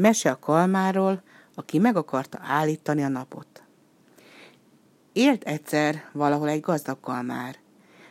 [0.00, 1.22] Mese a kalmáról,
[1.54, 3.62] aki meg akarta állítani a napot.
[5.12, 7.56] Élt egyszer valahol egy gazdag kalmár.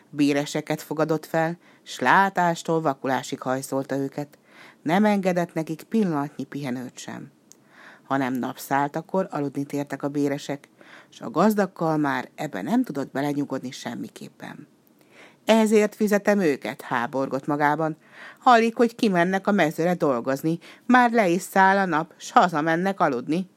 [0.09, 4.37] Béreseket fogadott fel, s látástól vakulásig hajszolta őket.
[4.81, 7.31] Nem engedett nekik pillanatnyi pihenőt sem.
[8.03, 10.69] Hanem napszálltakor aludni tértek a béresek,
[11.09, 14.67] s a gazdag kalmár ebben nem tudott belenyugodni semmiképpen.
[15.47, 17.97] Ezért fizetem őket, háborgott magában.
[18.39, 23.49] Hallik, hogy kimennek a mezőre dolgozni, már le is száll a nap, s hazamennek aludni.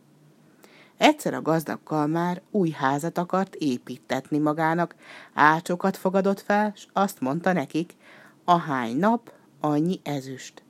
[0.96, 4.94] Egyszer a gazdag kalmár új házat akart építetni magának,
[5.34, 7.96] ácsokat fogadott fel, s azt mondta nekik,
[8.44, 10.62] ahány nap, annyi ezüst.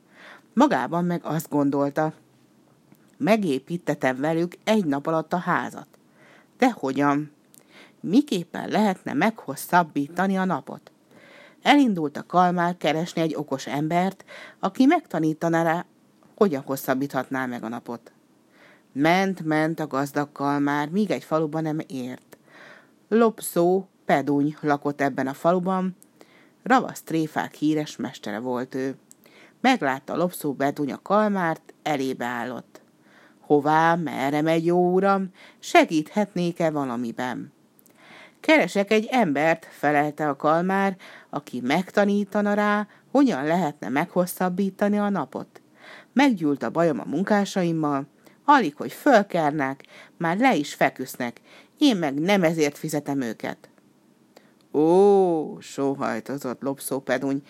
[0.52, 2.12] Magában meg azt gondolta,
[3.16, 5.89] megépítetem velük egy nap alatt a házat.
[6.59, 7.30] De hogyan?
[8.00, 10.92] Miképpen lehetne meghosszabbítani a napot?
[11.62, 14.24] Elindult a kalmár keresni egy okos embert,
[14.59, 15.86] aki megtanítaná rá,
[16.36, 18.12] hogyan hosszabbíthatná meg a napot.
[18.92, 22.39] Ment, ment a gazdag kalmár, míg egy faluban nem ért.
[23.08, 25.97] Lopszó, Peduny lakott ebben a faluban,
[26.62, 28.97] ravasz tréfák híres mestere volt ő.
[29.61, 32.80] Meglátta lopszó Peduny a kalmárt, elébe állott.
[33.41, 37.52] Hová, merre megy, jó uram, segíthetnék-e valamiben?
[38.41, 40.96] Keresek egy embert, felelte a kalmár,
[41.30, 45.60] aki megtanítana rá, hogyan lehetne meghosszabbítani a napot.
[46.12, 48.06] Meggyűlt a bajom a munkásaimmal,
[48.44, 49.84] alig, hogy fölkernek,
[50.16, 51.41] már le is feküsznek,
[51.78, 53.68] én meg nem ezért fizetem őket.
[54.72, 57.42] Ó, sóhajtozott lopszó peduny,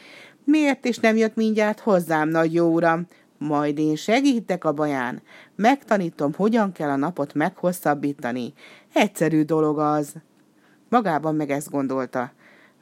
[0.44, 3.06] miért is nem jött mindjárt hozzám, nagy jó uram?
[3.38, 5.22] Majd én segítek a baján,
[5.56, 8.52] megtanítom, hogyan kell a napot meghosszabbítani.
[8.92, 10.14] Egyszerű dolog az.
[10.91, 12.33] Magában meg ezt gondolta.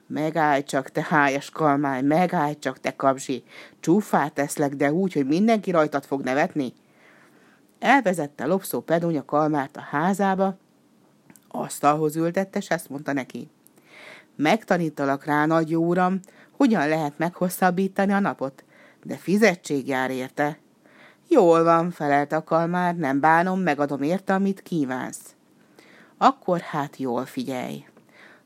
[0.07, 3.45] Megállj csak, te hájas kalmány, megállj csak, te kapzsi.
[3.81, 6.73] Csúfát teszlek, de úgy, hogy mindenki rajtad fog nevetni.
[7.79, 10.57] Elvezette lopszó pedunya kalmárt a házába,
[11.49, 13.51] asztalhoz ültette, és ezt mondta neki.
[14.37, 16.21] Megtanítalak rá, nagy jó uram,
[16.51, 18.65] hogyan lehet meghosszabbítani a napot,
[19.03, 20.59] de fizetség jár érte.
[21.29, 25.35] Jól van, felelte a kalmár, nem bánom, megadom érte, amit kívánsz.
[26.19, 27.85] Akkor hát jól figyelj.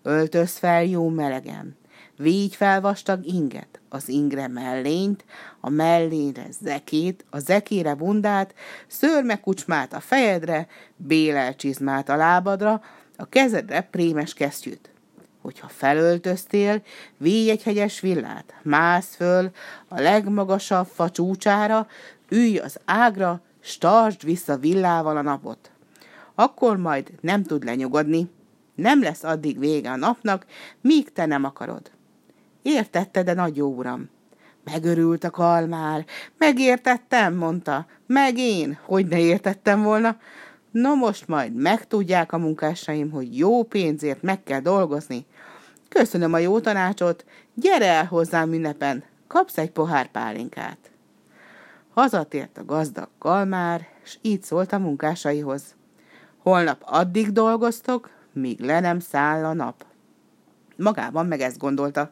[0.03, 1.77] Öltöz fel jó melegen.
[2.17, 5.25] Vígy fel vastag inget, az ingre mellényt,
[5.61, 8.55] a mellényre zekét, a zekére bundát,
[8.87, 12.83] szőrmekucsmát a fejedre, bélelcsizmát a lábadra,
[13.17, 14.91] a kezedre prémes kesztyűt.
[15.41, 16.83] Hogyha felöltöztél,
[17.17, 19.51] víj egy hegyes villát, mász föl
[19.89, 21.87] a legmagasabb fa csúcsára,
[22.29, 25.71] ülj az ágra, startsd vissza villával a napot.
[26.35, 28.31] Akkor majd nem tud lenyugodni.
[28.83, 30.47] Nem lesz addig vége a napnak,
[30.81, 31.91] míg te nem akarod.
[32.63, 34.09] Értette, de nagy jó uram.
[34.65, 36.05] Megörült a kalmár.
[36.39, 37.87] Megértettem, mondta.
[38.07, 40.17] Meg én, hogy ne értettem volna.
[40.71, 45.27] No most majd megtudják a munkásaim, hogy jó pénzért meg kell dolgozni.
[45.89, 50.79] Köszönöm a jó tanácsot, gyere el hozzám ünnepen, kapsz egy pohár pálinkát.
[51.95, 55.63] Hazatért a gazdag kalmár, és így szólt a munkásaihoz.
[56.39, 59.85] Holnap addig dolgoztok, míg le nem száll a nap.
[60.77, 62.11] Magában meg ezt gondolta.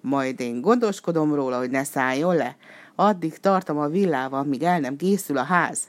[0.00, 2.56] Majd én gondoskodom róla, hogy ne szálljon le.
[2.94, 5.80] Addig tartom a villával, míg el nem készül a ház.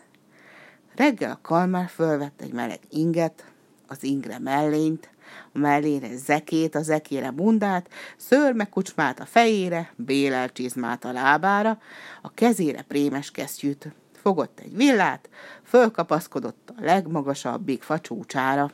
[0.95, 3.45] Reggel a kalmár fölvett egy meleg inget,
[3.87, 5.09] az ingre mellényt,
[5.53, 11.77] a mellére zekét, a zekére bundát, szőrme kucsmát a fejére, bélel csizmát a lábára,
[12.21, 13.93] a kezére prémes kesztyűt.
[14.13, 15.29] Fogott egy villát,
[15.63, 18.71] fölkapaszkodott a legmagasabbik facsúcsára.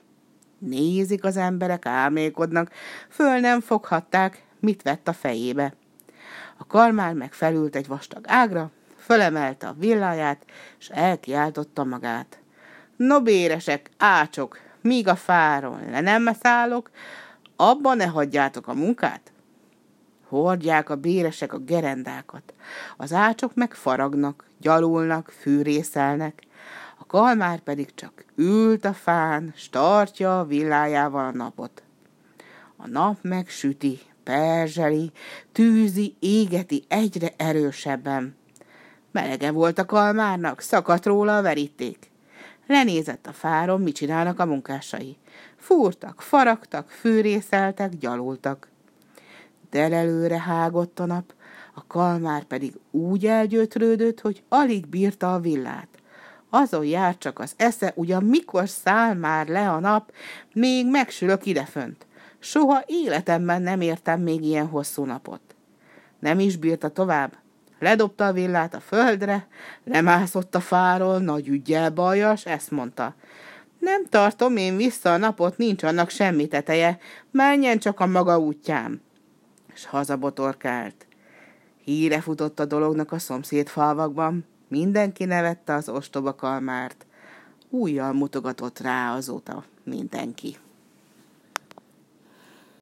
[0.61, 2.71] Nézik az emberek, álmékodnak,
[3.09, 5.73] föl nem foghatták, mit vett a fejébe.
[6.57, 10.45] A kalmár meg felült egy vastag ágra, fölemelte a villáját,
[10.79, 12.39] és elkiáltotta magát.
[12.95, 16.91] No béresek, ácsok, míg a fáron le nem szállok,
[17.55, 19.31] abban ne hagyjátok a munkát.
[20.27, 22.53] Hordják a béresek a gerendákat,
[22.97, 26.43] az ácsok meg faragnak, gyalulnak, fűrészelnek,
[27.11, 31.83] kalmár pedig csak ült a fán, startja a villájával a napot.
[32.77, 35.11] A nap meg süti, perzseli,
[35.51, 38.35] tűzi, égeti egyre erősebben.
[39.11, 42.11] Melege volt a kalmárnak, szakadt róla a veríték.
[42.67, 45.17] Lenézett a fáron, mit csinálnak a munkásai.
[45.57, 48.67] Fúrtak, faragtak, fűrészeltek, gyalultak.
[49.69, 51.33] Delelőre hágott a nap,
[51.73, 55.90] a kalmár pedig úgy elgyötrődött, hogy alig bírta a villát.
[56.53, 60.11] Azon jár csak az esze, ugyan mikor száll már le a nap,
[60.53, 62.05] még megsülök idefönt.
[62.39, 65.41] Soha életemben nem értem még ilyen hosszú napot.
[66.19, 67.37] Nem is bírta tovább.
[67.79, 69.47] ledobta a villát a földre,
[69.83, 73.15] lemászott a fáról, nagy ügyel bajas, ezt mondta.
[73.79, 76.97] Nem tartom én vissza a napot, nincs annak semmi teteje,
[77.31, 79.01] menjen csak a maga útján.
[79.73, 81.07] És hazabotorkált.
[81.83, 87.05] Híre futott a dolognak a szomszéd falvakban, mindenki nevette az ostoba kalmárt.
[87.69, 90.57] Újjal mutogatott rá azóta mindenki.